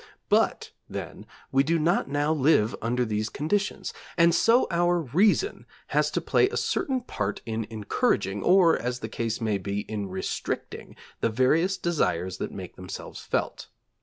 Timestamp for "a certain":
6.49-7.01